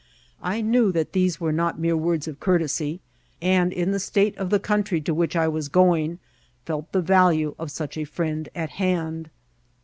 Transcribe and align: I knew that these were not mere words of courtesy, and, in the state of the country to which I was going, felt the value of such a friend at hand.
I 0.41 0.61
knew 0.61 0.91
that 0.93 1.13
these 1.13 1.39
were 1.39 1.51
not 1.51 1.77
mere 1.77 1.95
words 1.95 2.27
of 2.27 2.39
courtesy, 2.39 3.01
and, 3.39 3.71
in 3.71 3.91
the 3.91 3.99
state 3.99 4.35
of 4.35 4.49
the 4.49 4.59
country 4.59 4.99
to 4.99 5.13
which 5.13 5.35
I 5.35 5.47
was 5.47 5.69
going, 5.69 6.17
felt 6.65 6.91
the 6.91 7.03
value 7.03 7.53
of 7.59 7.69
such 7.69 7.97
a 7.99 8.03
friend 8.03 8.49
at 8.55 8.71
hand. 8.71 9.29